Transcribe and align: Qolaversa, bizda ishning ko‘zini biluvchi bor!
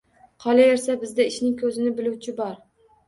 Qolaversa, 0.45 0.95
bizda 1.03 1.27
ishning 1.33 1.53
ko‘zini 1.63 1.93
biluvchi 2.01 2.35
bor! 2.41 2.57